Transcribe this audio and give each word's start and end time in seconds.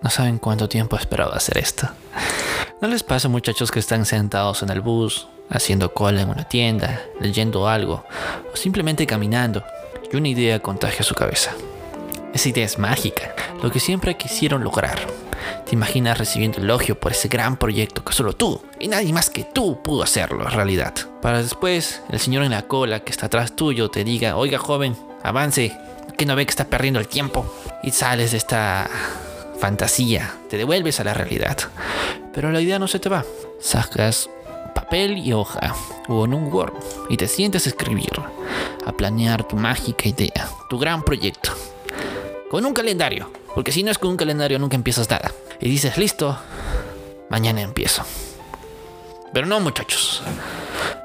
No 0.00 0.10
saben 0.10 0.38
cuánto 0.38 0.68
tiempo 0.68 0.96
he 0.96 1.00
esperado 1.00 1.34
hacer 1.34 1.58
esto. 1.58 1.88
¿No 2.80 2.86
les 2.86 3.02
pasa 3.02 3.28
muchachos 3.28 3.72
que 3.72 3.80
están 3.80 4.04
sentados 4.06 4.62
en 4.62 4.70
el 4.70 4.80
bus, 4.80 5.26
haciendo 5.50 5.92
cola 5.92 6.22
en 6.22 6.30
una 6.30 6.44
tienda, 6.44 7.02
leyendo 7.20 7.66
algo, 7.68 8.04
o 8.52 8.56
simplemente 8.56 9.06
caminando, 9.06 9.64
y 10.12 10.16
una 10.16 10.28
idea 10.28 10.60
contagia 10.60 11.02
su 11.02 11.14
cabeza? 11.16 11.52
Esa 12.32 12.48
idea 12.48 12.64
es 12.64 12.78
mágica, 12.78 13.34
lo 13.60 13.72
que 13.72 13.80
siempre 13.80 14.16
quisieron 14.16 14.62
lograr. 14.62 15.00
Te 15.66 15.74
imaginas 15.74 16.16
recibiendo 16.16 16.58
elogio 16.58 16.98
por 16.98 17.10
ese 17.10 17.26
gran 17.26 17.56
proyecto 17.56 18.04
que 18.04 18.12
solo 18.12 18.34
tú 18.34 18.62
y 18.78 18.86
nadie 18.86 19.12
más 19.12 19.30
que 19.30 19.44
tú 19.44 19.82
pudo 19.82 20.04
hacerlo 20.04 20.44
en 20.44 20.52
realidad. 20.52 20.94
Para 21.20 21.42
después, 21.42 22.02
el 22.10 22.20
señor 22.20 22.44
en 22.44 22.52
la 22.52 22.62
cola 22.62 23.00
que 23.00 23.10
está 23.10 23.26
atrás 23.26 23.56
tuyo 23.56 23.90
te 23.90 24.04
diga, 24.04 24.36
oiga 24.36 24.58
joven, 24.58 24.96
avance, 25.24 25.76
que 26.16 26.26
no 26.26 26.36
ve 26.36 26.46
que 26.46 26.50
está 26.50 26.66
perdiendo 26.66 27.00
el 27.00 27.08
tiempo. 27.08 27.52
Y 27.82 27.90
sales 27.90 28.30
de 28.30 28.36
esta 28.36 28.88
fantasía, 29.58 30.34
te 30.48 30.56
devuelves 30.56 31.00
a 31.00 31.04
la 31.04 31.14
realidad. 31.14 31.58
Pero 32.32 32.50
la 32.52 32.60
idea 32.60 32.78
no 32.78 32.88
se 32.88 32.98
te 32.98 33.08
va. 33.08 33.24
Sacas 33.60 34.30
papel 34.74 35.18
y 35.18 35.32
hoja 35.32 35.74
o 36.08 36.24
en 36.24 36.34
un 36.34 36.52
Word 36.52 36.72
y 37.08 37.16
te 37.16 37.26
sientes 37.26 37.66
a 37.66 37.70
escribir, 37.70 38.12
a 38.86 38.92
planear 38.92 39.42
tu 39.42 39.56
mágica 39.56 40.08
idea, 40.08 40.48
tu 40.70 40.78
gran 40.78 41.02
proyecto. 41.02 41.50
Con 42.50 42.64
un 42.64 42.72
calendario, 42.72 43.30
porque 43.54 43.72
si 43.72 43.82
no 43.82 43.90
es 43.90 43.98
con 43.98 44.10
un 44.10 44.16
calendario 44.16 44.58
nunca 44.58 44.76
empiezas 44.76 45.10
nada. 45.10 45.32
Y 45.60 45.68
dices, 45.68 45.98
listo, 45.98 46.38
mañana 47.28 47.60
empiezo. 47.60 48.04
Pero 49.34 49.46
no 49.46 49.60
muchachos, 49.60 50.22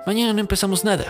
mañana 0.06 0.34
no 0.34 0.40
empezamos 0.40 0.86
nada. 0.86 1.06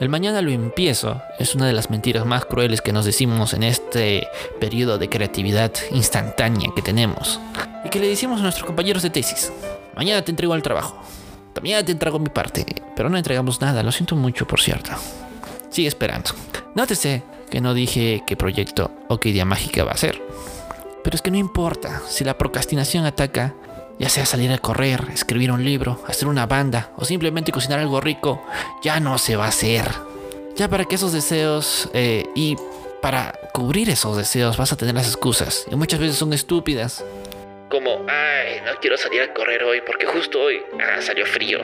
El 0.00 0.08
mañana 0.08 0.42
lo 0.42 0.52
empiezo 0.52 1.20
es 1.40 1.56
una 1.56 1.66
de 1.66 1.72
las 1.72 1.90
mentiras 1.90 2.24
más 2.24 2.44
crueles 2.44 2.80
que 2.80 2.92
nos 2.92 3.04
decimos 3.04 3.52
en 3.52 3.64
este 3.64 4.28
periodo 4.60 4.96
de 4.96 5.08
creatividad 5.08 5.72
instantánea 5.90 6.70
que 6.74 6.82
tenemos. 6.82 7.40
Y 7.84 7.88
que 7.88 7.98
le 7.98 8.06
decimos 8.06 8.38
a 8.38 8.44
nuestros 8.44 8.64
compañeros 8.64 9.02
de 9.02 9.10
tesis. 9.10 9.52
Mañana 9.96 10.22
te 10.22 10.30
entrego 10.30 10.54
el 10.54 10.62
trabajo. 10.62 11.02
Mañana 11.60 11.84
te 11.84 11.90
entrego 11.90 12.20
mi 12.20 12.28
parte. 12.28 12.64
Pero 12.94 13.10
no 13.10 13.16
entregamos 13.16 13.60
nada, 13.60 13.82
lo 13.82 13.90
siento 13.90 14.14
mucho 14.14 14.46
por 14.46 14.60
cierto. 14.60 14.92
Sigue 15.68 15.88
esperando. 15.88 16.30
Nótese 16.76 17.24
que 17.50 17.60
no 17.60 17.74
dije 17.74 18.22
qué 18.24 18.36
proyecto 18.36 18.92
o 19.08 19.18
qué 19.18 19.30
idea 19.30 19.44
mágica 19.44 19.82
va 19.82 19.92
a 19.92 19.96
ser. 19.96 20.22
Pero 21.02 21.16
es 21.16 21.22
que 21.22 21.32
no 21.32 21.38
importa 21.38 22.02
si 22.06 22.22
la 22.22 22.38
procrastinación 22.38 23.04
ataca 23.04 23.54
ya 23.98 24.08
sea 24.08 24.24
salir 24.26 24.52
a 24.52 24.58
correr, 24.58 25.00
escribir 25.12 25.50
un 25.50 25.64
libro, 25.64 26.00
hacer 26.06 26.28
una 26.28 26.46
banda 26.46 26.90
o 26.96 27.04
simplemente 27.04 27.52
cocinar 27.52 27.80
algo 27.80 28.00
rico, 28.00 28.44
ya 28.82 29.00
no 29.00 29.18
se 29.18 29.36
va 29.36 29.46
a 29.46 29.48
hacer. 29.48 29.86
Ya 30.54 30.68
para 30.68 30.84
que 30.84 30.94
esos 30.94 31.12
deseos 31.12 31.90
eh, 31.94 32.24
y 32.34 32.56
para 33.02 33.32
cubrir 33.52 33.90
esos 33.90 34.16
deseos 34.16 34.56
vas 34.56 34.72
a 34.72 34.76
tener 34.76 34.94
las 34.94 35.06
excusas 35.06 35.66
y 35.70 35.76
muchas 35.76 36.00
veces 36.00 36.16
son 36.16 36.32
estúpidas. 36.32 37.04
Como, 37.68 38.06
ay, 38.08 38.60
no 38.64 38.78
quiero 38.80 38.96
salir 38.96 39.22
a 39.22 39.34
correr 39.34 39.62
hoy 39.62 39.82
porque 39.84 40.06
justo 40.06 40.40
hoy 40.40 40.62
ah, 40.80 41.02
salió 41.02 41.26
frío. 41.26 41.60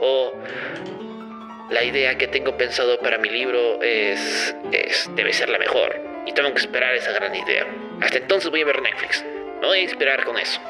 O 0.00 0.32
la 1.70 1.84
idea 1.84 2.18
que 2.18 2.28
tengo 2.28 2.56
pensado 2.56 2.98
para 2.98 3.18
mi 3.18 3.30
libro 3.30 3.80
es, 3.82 4.54
es, 4.72 5.10
debe 5.14 5.32
ser 5.32 5.48
la 5.48 5.58
mejor 5.58 6.00
y 6.26 6.32
tengo 6.32 6.52
que 6.52 6.60
esperar 6.60 6.94
esa 6.94 7.12
gran 7.12 7.34
idea. 7.34 7.66
Hasta 8.00 8.18
entonces 8.18 8.50
voy 8.50 8.62
a 8.62 8.64
ver 8.64 8.82
Netflix. 8.82 9.24
No 9.60 9.68
voy 9.68 9.80
a 9.80 9.84
esperar 9.84 10.24
con 10.24 10.36
eso 10.38 10.60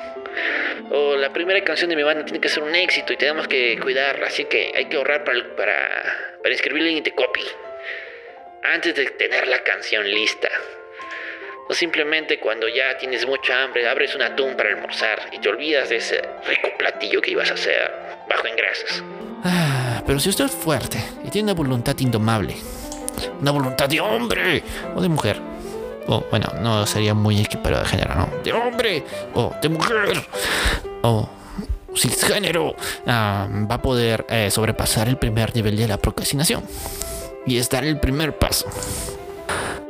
o 0.90 1.16
la 1.16 1.32
primera 1.32 1.62
canción 1.64 1.90
de 1.90 1.96
mi 1.96 2.02
banda 2.02 2.24
tiene 2.24 2.40
que 2.40 2.48
ser 2.48 2.62
un 2.62 2.74
éxito 2.74 3.12
y 3.12 3.16
tenemos 3.16 3.48
que 3.48 3.78
cuidarla, 3.78 4.26
así 4.26 4.44
que 4.44 4.72
hay 4.74 4.86
que 4.86 4.96
ahorrar 4.96 5.24
para, 5.24 5.56
para, 5.56 6.36
para 6.42 6.54
escribirle 6.54 6.96
en 6.96 7.02
te 7.02 7.12
copy 7.12 7.42
antes 8.62 8.94
de 8.94 9.06
tener 9.06 9.48
la 9.48 9.62
canción 9.62 10.08
lista. 10.08 10.48
O 11.68 11.74
simplemente 11.74 12.38
cuando 12.38 12.68
ya 12.68 12.96
tienes 12.98 13.26
mucha 13.26 13.62
hambre, 13.62 13.88
abres 13.88 14.14
un 14.14 14.22
atún 14.22 14.56
para 14.56 14.70
almorzar 14.70 15.28
y 15.32 15.38
te 15.38 15.48
olvidas 15.48 15.88
de 15.88 15.96
ese 15.96 16.20
rico 16.46 16.68
platillo 16.76 17.20
que 17.20 17.30
ibas 17.30 17.50
a 17.50 17.54
hacer 17.54 17.90
bajo 18.28 18.46
en 18.46 18.56
grasas. 18.56 19.02
Ah, 19.44 20.02
pero 20.06 20.18
si 20.20 20.28
usted 20.28 20.44
es 20.46 20.52
fuerte 20.52 20.98
y 21.24 21.30
tiene 21.30 21.52
una 21.52 21.54
voluntad 21.54 21.96
indomable, 21.98 22.54
una 23.40 23.50
voluntad 23.50 23.88
de 23.88 24.00
hombre 24.00 24.62
o 24.94 25.00
de 25.00 25.08
mujer, 25.08 25.36
o 26.06 26.24
bueno, 26.30 26.48
no 26.60 26.86
sería 26.86 27.14
muy 27.14 27.40
equiparado 27.40 27.82
de 27.82 27.88
género, 27.88 28.14
¿no? 28.14 28.28
De 28.42 28.52
hombre 28.52 29.04
o 29.34 29.52
de 29.60 29.68
mujer 29.68 30.26
o 31.02 31.28
cisgénero, 31.94 32.74
ah, 33.06 33.46
va 33.70 33.76
a 33.76 33.82
poder 33.82 34.26
eh, 34.28 34.50
sobrepasar 34.50 35.08
el 35.08 35.18
primer 35.18 35.54
nivel 35.54 35.76
de 35.76 35.88
la 35.88 35.98
procrastinación 35.98 36.64
y 37.46 37.58
es 37.58 37.68
dar 37.68 37.84
el 37.84 37.98
primer 37.98 38.38
paso. 38.38 38.66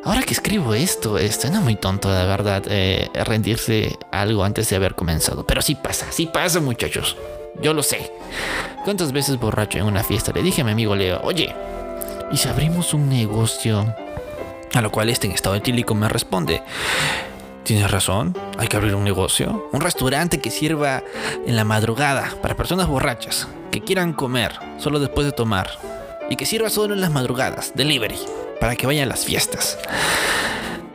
Ahora 0.05 0.23
que 0.23 0.35
escribo 0.35 0.75
esto, 0.75 1.17
no 1.53 1.61
muy 1.61 1.77
tonto, 1.77 2.09
la 2.11 2.25
verdad, 2.25 2.65
eh, 2.69 3.09
rendirse 3.25 3.97
algo 4.11 4.43
antes 4.43 4.69
de 4.69 4.75
haber 4.75 4.97
comenzado. 4.97 5.47
Pero 5.47 5.63
sí 5.63 5.77
pasa, 5.77 6.11
sí 6.11 6.27
pasa, 6.27 6.59
muchachos. 6.61 7.17
Yo 7.61 7.73
lo 7.73 7.85
sé. 7.85 8.11
¿Cuántas 8.85 9.13
veces 9.13 9.39
borracho 9.39 9.79
en 9.79 9.85
una 9.85 10.03
fiesta 10.03 10.33
le 10.33 10.43
dije 10.43 10.63
a 10.63 10.65
mi 10.65 10.73
amigo 10.73 10.97
Leo, 10.97 11.21
oye, 11.23 11.55
¿y 12.33 12.37
si 12.37 12.49
abrimos 12.49 12.95
un 12.95 13.09
negocio 13.09 13.95
a 14.75 14.81
lo 14.81 14.91
cual 14.91 15.11
este 15.11 15.27
en 15.27 15.33
estado 15.33 15.55
etílico 15.55 15.95
me 15.95 16.09
responde, 16.09 16.63
Tienes 17.65 17.93
razón, 17.93 18.37
hay 18.59 18.67
que 18.67 18.77
abrir 18.77 18.97
un 18.97 19.05
negocio, 19.05 19.69
un 19.73 19.81
restaurante 19.81 20.41
que 20.41 20.51
sirva 20.51 21.05
en 21.47 21.55
la 21.55 21.63
madrugada 21.63 22.35
para 22.43 22.57
personas 22.57 22.89
borrachas 22.89 23.47
que 23.71 23.81
quieran 23.81 24.15
comer 24.15 24.53
solo 24.79 24.99
después 24.99 25.27
de 25.27 25.33
tomar 25.33 25.71
y 26.29 26.35
que 26.35 26.45
sirva 26.45 26.71
solo 26.71 26.93
en 26.93 27.01
las 27.01 27.13
madrugadas, 27.13 27.73
delivery, 27.77 28.19
para 28.59 28.75
que 28.75 28.87
vayan 28.87 29.05
a 29.05 29.11
las 29.11 29.25
fiestas. 29.25 29.79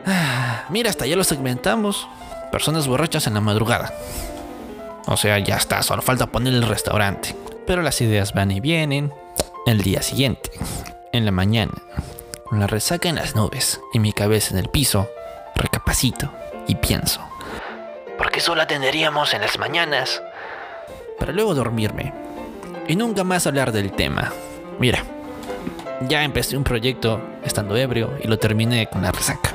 Mira, 0.68 0.90
hasta 0.90 1.06
ya 1.06 1.16
lo 1.16 1.24
segmentamos, 1.24 2.06
personas 2.52 2.86
borrachas 2.86 3.26
en 3.26 3.34
la 3.34 3.40
madrugada. 3.40 3.94
O 5.06 5.16
sea, 5.16 5.38
ya 5.38 5.56
está, 5.56 5.82
solo 5.82 6.02
falta 6.02 6.26
poner 6.26 6.52
el 6.52 6.66
restaurante. 6.66 7.34
Pero 7.66 7.80
las 7.80 7.98
ideas 8.02 8.34
van 8.34 8.50
y 8.50 8.60
vienen 8.60 9.12
el 9.66 9.80
día 9.80 10.02
siguiente, 10.02 10.50
en 11.12 11.24
la 11.24 11.30
mañana 11.32 11.72
con 12.48 12.60
la 12.60 12.66
resaca 12.66 13.08
en 13.08 13.16
las 13.16 13.36
nubes 13.36 13.80
y 13.92 13.98
mi 13.98 14.12
cabeza 14.12 14.54
en 14.54 14.58
el 14.58 14.68
piso, 14.68 15.08
recapacito 15.54 16.32
y 16.66 16.76
pienso. 16.76 17.20
¿Por 18.16 18.30
qué 18.30 18.40
solo 18.40 18.62
atenderíamos 18.62 19.34
en 19.34 19.42
las 19.42 19.58
mañanas? 19.58 20.22
Para 21.18 21.32
luego 21.32 21.54
dormirme 21.54 22.12
y 22.86 22.96
nunca 22.96 23.22
más 23.24 23.46
hablar 23.46 23.72
del 23.72 23.92
tema. 23.92 24.32
Mira, 24.78 25.04
ya 26.08 26.24
empecé 26.24 26.56
un 26.56 26.64
proyecto 26.64 27.20
estando 27.44 27.76
ebrio 27.76 28.16
y 28.22 28.28
lo 28.28 28.38
terminé 28.38 28.88
con 28.88 29.02
la 29.02 29.12
resaca. 29.12 29.54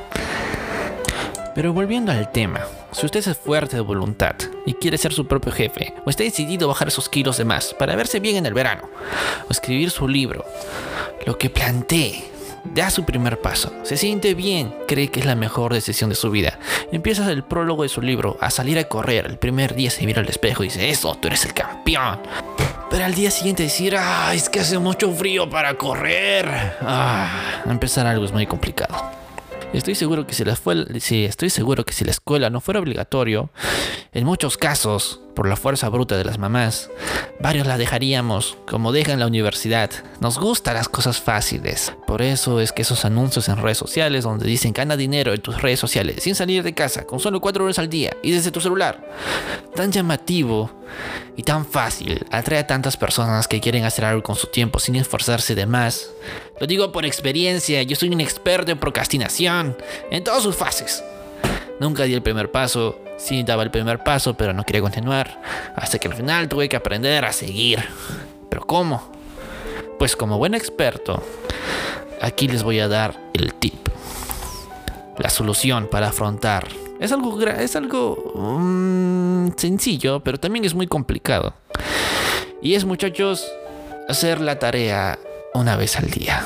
Pero 1.54 1.72
volviendo 1.72 2.10
al 2.10 2.32
tema, 2.32 2.60
si 2.92 3.06
usted 3.06 3.26
es 3.26 3.38
fuerte 3.38 3.76
de 3.76 3.82
voluntad 3.82 4.34
y 4.66 4.74
quiere 4.74 4.98
ser 4.98 5.12
su 5.12 5.26
propio 5.26 5.52
jefe, 5.52 5.94
o 6.04 6.10
está 6.10 6.24
decidido 6.24 6.66
a 6.66 6.68
bajar 6.68 6.88
esos 6.88 7.08
kilos 7.08 7.38
de 7.38 7.44
más 7.44 7.74
para 7.74 7.94
verse 7.96 8.18
bien 8.18 8.36
en 8.36 8.46
el 8.46 8.54
verano, 8.54 8.88
o 9.48 9.52
escribir 9.52 9.90
su 9.90 10.08
libro, 10.08 10.44
lo 11.26 11.38
que 11.38 11.50
plantee 11.50 12.33
da 12.64 12.90
su 12.90 13.04
primer 13.04 13.40
paso, 13.40 13.72
se 13.82 13.96
siente 13.96 14.34
bien, 14.34 14.74
cree 14.88 15.10
que 15.10 15.20
es 15.20 15.26
la 15.26 15.34
mejor 15.34 15.72
decisión 15.72 16.10
de 16.10 16.16
su 16.16 16.30
vida. 16.30 16.58
Empieza 16.92 17.30
el 17.30 17.44
prólogo 17.44 17.82
de 17.82 17.88
su 17.88 18.00
libro 18.00 18.36
a 18.40 18.50
salir 18.50 18.78
a 18.78 18.84
correr. 18.84 19.26
El 19.26 19.38
primer 19.38 19.74
día 19.74 19.90
se 19.90 20.04
mira 20.06 20.20
al 20.20 20.28
espejo 20.28 20.64
y 20.64 20.68
dice, 20.68 20.88
eso, 20.90 21.14
tú 21.16 21.28
eres 21.28 21.44
el 21.44 21.54
campeón. 21.54 22.18
Pero 22.90 23.04
al 23.04 23.14
día 23.14 23.30
siguiente 23.30 23.64
decir, 23.64 23.96
ah, 23.98 24.32
es 24.34 24.48
que 24.48 24.60
hace 24.60 24.78
mucho 24.78 25.12
frío 25.12 25.48
para 25.50 25.74
correr. 25.74 26.46
Ah, 26.80 27.62
empezar 27.66 28.06
algo 28.06 28.24
es 28.24 28.32
muy 28.32 28.46
complicado. 28.46 28.94
Estoy 29.72 29.96
seguro 29.96 30.24
que 30.24 30.34
si 30.34 30.44
la, 30.44 30.56
sí, 31.00 31.24
estoy 31.24 31.50
seguro 31.50 31.84
que 31.84 31.92
si 31.92 32.04
la 32.04 32.12
escuela 32.12 32.48
no 32.50 32.60
fuera 32.60 32.78
obligatorio, 32.78 33.50
en 34.12 34.24
muchos 34.24 34.56
casos, 34.56 35.20
por 35.34 35.48
la 35.48 35.56
fuerza 35.56 35.88
bruta 35.88 36.16
de 36.16 36.24
las 36.24 36.38
mamás, 36.38 36.90
varios 37.40 37.66
la 37.66 37.76
dejaríamos, 37.76 38.56
como 38.66 38.92
dejan 38.92 39.18
la 39.18 39.26
universidad. 39.26 39.90
Nos 40.20 40.38
gustan 40.38 40.74
las 40.74 40.88
cosas 40.88 41.20
fáciles. 41.20 41.92
Por 42.06 42.22
eso 42.22 42.60
es 42.60 42.72
que 42.72 42.82
esos 42.82 43.04
anuncios 43.04 43.48
en 43.48 43.56
redes 43.56 43.78
sociales 43.78 44.24
donde 44.24 44.46
dicen 44.46 44.72
gana 44.72 44.96
dinero 44.96 45.32
en 45.32 45.40
tus 45.40 45.60
redes 45.60 45.80
sociales 45.80 46.22
sin 46.22 46.34
salir 46.34 46.62
de 46.62 46.74
casa, 46.74 47.04
con 47.04 47.20
solo 47.20 47.40
4 47.40 47.64
horas 47.64 47.78
al 47.78 47.88
día 47.88 48.16
y 48.22 48.30
desde 48.30 48.50
tu 48.50 48.60
celular, 48.60 49.04
tan 49.74 49.92
llamativo 49.92 50.70
y 51.36 51.42
tan 51.42 51.66
fácil, 51.66 52.24
atrae 52.30 52.60
a 52.60 52.66
tantas 52.66 52.96
personas 52.96 53.48
que 53.48 53.60
quieren 53.60 53.84
hacer 53.84 54.04
algo 54.04 54.22
con 54.22 54.36
su 54.36 54.46
tiempo 54.46 54.78
sin 54.78 54.96
esforzarse 54.96 55.54
de 55.54 55.66
más. 55.66 56.10
Lo 56.60 56.66
digo 56.66 56.92
por 56.92 57.04
experiencia, 57.04 57.82
yo 57.82 57.96
soy 57.96 58.10
un 58.10 58.20
experto 58.20 58.70
en 58.70 58.78
procrastinación, 58.78 59.76
en 60.10 60.22
todas 60.22 60.42
sus 60.42 60.54
fases. 60.54 61.02
Nunca 61.80 62.04
di 62.04 62.14
el 62.14 62.22
primer 62.22 62.52
paso, 62.52 62.96
sí 63.16 63.42
daba 63.42 63.62
el 63.62 63.70
primer 63.70 64.02
paso, 64.02 64.34
pero 64.34 64.52
no 64.52 64.64
quería 64.64 64.82
continuar. 64.82 65.40
Hasta 65.76 65.98
que 65.98 66.08
al 66.08 66.14
final 66.14 66.48
tuve 66.48 66.68
que 66.68 66.76
aprender 66.76 67.24
a 67.24 67.32
seguir. 67.32 67.84
¿Pero 68.48 68.66
cómo? 68.66 69.10
Pues 69.98 70.16
como 70.16 70.38
buen 70.38 70.54
experto, 70.54 71.22
aquí 72.20 72.48
les 72.48 72.62
voy 72.62 72.80
a 72.80 72.88
dar 72.88 73.18
el 73.32 73.54
tip. 73.54 73.88
La 75.18 75.30
solución 75.30 75.88
para 75.90 76.08
afrontar. 76.08 76.66
Es 77.00 77.12
algo, 77.12 77.40
es 77.46 77.76
algo 77.76 78.32
mm, 78.34 79.50
sencillo, 79.56 80.20
pero 80.20 80.38
también 80.38 80.64
es 80.64 80.74
muy 80.74 80.86
complicado. 80.86 81.54
Y 82.62 82.74
es, 82.74 82.84
muchachos, 82.84 83.46
hacer 84.08 84.40
la 84.40 84.58
tarea 84.58 85.18
una 85.54 85.76
vez 85.76 85.96
al 85.96 86.10
día. 86.10 86.44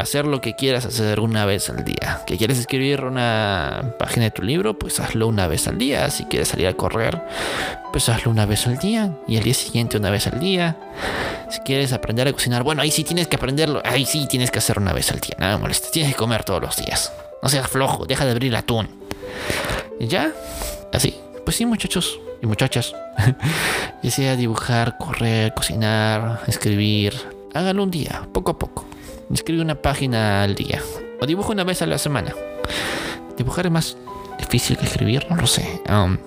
Hacer 0.00 0.26
lo 0.26 0.40
que 0.40 0.54
quieras 0.54 0.86
hacer 0.86 1.20
una 1.20 1.44
vez 1.44 1.70
al 1.70 1.84
día. 1.84 2.22
¿Que 2.26 2.36
quieres 2.36 2.58
escribir 2.58 3.04
una 3.04 3.94
página 3.98 4.24
de 4.24 4.30
tu 4.30 4.42
libro? 4.42 4.78
Pues 4.78 5.00
hazlo 5.00 5.26
una 5.28 5.46
vez 5.46 5.68
al 5.68 5.78
día. 5.78 6.10
Si 6.10 6.24
quieres 6.24 6.48
salir 6.48 6.66
a 6.66 6.74
correr, 6.74 7.20
pues 7.92 8.08
hazlo 8.08 8.30
una 8.30 8.46
vez 8.46 8.66
al 8.66 8.78
día. 8.78 9.12
Y 9.28 9.36
el 9.36 9.44
día 9.44 9.54
siguiente 9.54 9.96
una 9.96 10.10
vez 10.10 10.26
al 10.26 10.40
día. 10.40 10.76
Si 11.50 11.60
quieres 11.60 11.92
aprender 11.92 12.28
a 12.28 12.32
cocinar, 12.32 12.62
bueno, 12.62 12.82
ahí 12.82 12.90
sí 12.90 13.04
tienes 13.04 13.28
que 13.28 13.36
aprenderlo. 13.36 13.82
Ahí 13.84 14.04
sí 14.06 14.26
tienes 14.28 14.50
que 14.50 14.58
hacerlo 14.58 14.82
una 14.82 14.92
vez 14.92 15.10
al 15.10 15.20
día. 15.20 15.36
Nada 15.38 15.58
molesta. 15.58 15.88
Tienes 15.90 16.12
que 16.12 16.18
comer 16.18 16.44
todos 16.44 16.62
los 16.62 16.76
días. 16.76 17.12
No 17.42 17.48
seas 17.48 17.68
flojo, 17.68 18.06
deja 18.06 18.24
de 18.24 18.32
abrir 18.32 18.54
atún. 18.56 18.88
Y 19.98 20.06
ya, 20.06 20.32
así. 20.92 21.14
Pues 21.44 21.56
sí, 21.56 21.66
muchachos 21.66 22.18
y 22.42 22.46
muchachas. 22.46 22.94
ya 24.02 24.10
sea 24.10 24.36
dibujar, 24.36 24.96
correr, 24.98 25.54
cocinar, 25.54 26.40
escribir. 26.46 27.14
Hágalo 27.54 27.82
un 27.82 27.90
día, 27.90 28.28
poco 28.32 28.52
a 28.52 28.58
poco. 28.58 28.89
Escribe 29.32 29.62
una 29.62 29.76
página 29.76 30.42
al 30.42 30.54
día. 30.54 30.82
O 31.20 31.26
dibuja 31.26 31.52
una 31.52 31.64
vez 31.64 31.82
a 31.82 31.86
la 31.86 31.98
semana. 31.98 32.34
Dibujar 33.36 33.66
es 33.66 33.72
más 33.72 33.96
difícil 34.38 34.76
que 34.76 34.86
escribir, 34.86 35.26
no 35.30 35.36
lo 35.36 35.46
sé. 35.46 35.80
Um, 35.88 36.18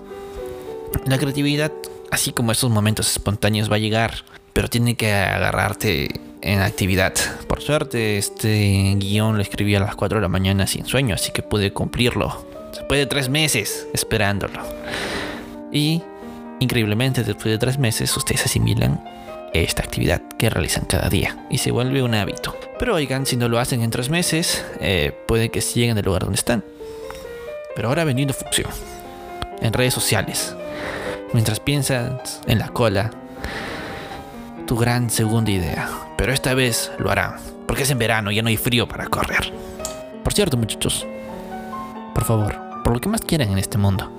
la 1.06 1.18
creatividad, 1.18 1.72
así 2.12 2.32
como 2.32 2.52
esos 2.52 2.72
momentos 2.72 3.12
espontáneos, 3.12 3.70
va 3.72 3.76
a 3.76 3.80
llegar. 3.80 4.24
Pero 4.54 4.70
tiene 4.70 4.96
que 4.96 5.12
agarrarte 5.12 6.22
en 6.42 6.62
actividad. 6.62 7.14
Por 7.48 7.62
suerte, 7.62 8.18
este 8.18 8.96
guion 8.98 9.36
lo 9.36 9.42
escribí 9.42 9.76
a 9.76 9.80
las 9.80 9.96
4 9.96 10.20
de 10.20 10.22
la 10.22 10.30
mañana 10.30 10.68
sin 10.68 10.86
sueño, 10.86 11.16
así 11.16 11.32
que 11.32 11.42
pude 11.42 11.74
cumplirlo. 11.74 12.46
Después 12.72 13.00
de 13.00 13.06
tres 13.06 13.30
meses 13.30 13.88
esperándolo. 13.94 14.62
Y 15.72 16.02
increíblemente, 16.60 17.24
después 17.24 17.46
de 17.46 17.58
tres 17.58 17.78
meses, 17.80 18.16
ustedes 18.16 18.46
asimilan 18.46 19.04
esta 19.54 19.84
actividad 19.84 20.22
que 20.38 20.50
realizan 20.50 20.86
cada 20.86 21.10
día 21.10 21.46
y 21.50 21.60
se 21.60 21.72
vuelve 21.72 22.02
un 22.04 22.16
hábito. 22.16 22.56
Pero 22.84 22.96
oigan, 22.96 23.26
si 23.26 23.38
no 23.38 23.48
lo 23.48 23.60
hacen 23.60 23.82
en 23.82 23.92
tres 23.92 24.10
meses, 24.10 24.62
eh, 24.82 25.14
puede 25.26 25.48
que 25.48 25.62
sigan 25.62 25.96
del 25.96 26.04
lugar 26.04 26.24
donde 26.24 26.36
están. 26.36 26.66
Pero 27.78 27.88
ahora 27.88 28.04
vendiendo 28.04 28.34
función 28.34 28.70
en 29.62 29.72
redes 29.72 29.94
sociales. 29.94 30.54
Mientras 31.32 31.62
piensas 31.62 32.42
en 32.46 32.60
la 32.60 32.68
cola, 32.68 33.12
tu 34.68 34.76
gran 34.76 35.10
segunda 35.10 35.50
idea. 35.50 35.90
Pero 36.18 36.34
esta 36.34 36.56
vez 36.56 36.92
lo 37.00 37.10
hará, 37.10 37.40
porque 37.68 37.84
es 37.84 37.90
en 37.90 38.00
verano, 38.00 38.32
y 38.32 38.36
ya 38.36 38.42
no 38.42 38.50
hay 38.50 38.58
frío 38.58 38.86
para 38.86 39.08
correr. 39.08 39.54
Por 40.22 40.34
cierto, 40.34 40.58
muchachos, 40.58 41.08
por 42.14 42.26
favor, 42.26 42.60
por 42.84 42.92
lo 42.92 43.00
que 43.00 43.08
más 43.08 43.22
quieran 43.22 43.50
en 43.50 43.60
este 43.60 43.78
mundo, 43.78 44.12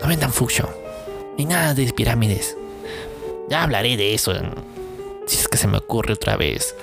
no 0.00 0.08
vendan 0.08 0.32
fusion, 0.32 0.70
ni 1.36 1.44
nada 1.44 1.74
de 1.74 1.92
pirámides 1.92 2.56
ya 3.50 3.64
hablaré 3.64 3.98
de 3.98 4.14
eso 4.14 4.32
si 5.26 5.36
es 5.36 5.46
que 5.46 5.58
se 5.58 5.68
me 5.68 5.76
ocurre 5.76 6.14
otra 6.14 6.38
vez 6.38 6.74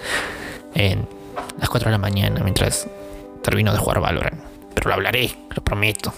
en 0.74 1.08
las 1.60 1.70
4 1.70 1.90
de 1.90 1.92
la 1.92 1.98
mañana 1.98 2.42
mientras 2.44 2.88
termino 3.42 3.72
de 3.72 3.78
jugar 3.78 4.00
Valorant. 4.00 4.42
Pero 4.74 4.90
lo 4.90 4.96
hablaré, 4.96 5.36
lo 5.56 5.64
prometo. 5.64 6.14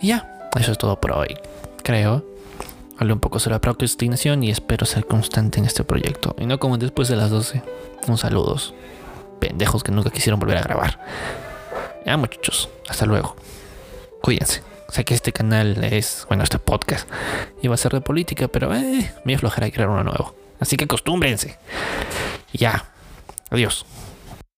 Y 0.00 0.08
ya, 0.08 0.48
eso 0.58 0.72
es 0.72 0.78
todo 0.78 1.00
por 1.00 1.12
hoy. 1.12 1.36
Creo. 1.82 2.24
Hablé 2.96 3.12
un 3.12 3.20
poco 3.20 3.40
sobre 3.40 3.56
la 3.56 3.60
procrastinación 3.60 4.44
y 4.44 4.50
espero 4.50 4.86
ser 4.86 5.06
constante 5.06 5.58
en 5.58 5.66
este 5.66 5.82
proyecto. 5.82 6.36
Y 6.38 6.46
no 6.46 6.60
como 6.60 6.78
después 6.78 7.08
de 7.08 7.16
las 7.16 7.30
12. 7.30 7.62
Un 8.06 8.18
saludos. 8.18 8.72
Pendejos 9.40 9.82
que 9.82 9.90
nunca 9.90 10.10
quisieron 10.10 10.38
volver 10.38 10.58
a 10.58 10.62
grabar. 10.62 11.00
Ya 12.06 12.16
muchachos, 12.16 12.68
hasta 12.88 13.04
luego. 13.04 13.34
Cuídense. 14.22 14.62
Sé 14.90 15.04
que 15.04 15.14
este 15.14 15.32
canal 15.32 15.82
es, 15.82 16.24
bueno, 16.28 16.44
este 16.44 16.60
podcast 16.60 17.08
iba 17.62 17.74
a 17.74 17.78
ser 17.78 17.92
de 17.92 18.00
política, 18.00 18.46
pero 18.46 18.72
eh, 18.74 19.12
me 19.24 19.34
aflojará 19.34 19.68
crear 19.70 19.88
uno 19.88 20.04
nuevo. 20.04 20.36
Así 20.60 20.76
que 20.76 20.84
acostúmbrense. 20.84 21.58
Ya. 22.52 22.93
Adiós. 23.50 23.84